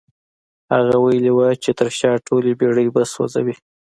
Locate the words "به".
2.95-3.01